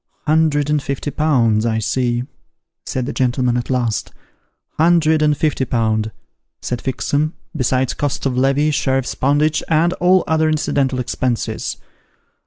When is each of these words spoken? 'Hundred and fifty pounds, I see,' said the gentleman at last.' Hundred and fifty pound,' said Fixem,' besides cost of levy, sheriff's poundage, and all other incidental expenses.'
'Hundred 0.25 0.71
and 0.71 0.81
fifty 0.81 1.11
pounds, 1.11 1.63
I 1.63 1.77
see,' 1.77 2.23
said 2.87 3.05
the 3.05 3.13
gentleman 3.13 3.55
at 3.55 3.69
last.' 3.69 4.11
Hundred 4.79 5.21
and 5.21 5.37
fifty 5.37 5.63
pound,' 5.63 6.09
said 6.59 6.81
Fixem,' 6.81 7.33
besides 7.55 7.93
cost 7.93 8.25
of 8.25 8.35
levy, 8.35 8.71
sheriff's 8.71 9.13
poundage, 9.13 9.61
and 9.67 9.93
all 9.93 10.23
other 10.27 10.49
incidental 10.49 10.97
expenses.' 10.99 11.77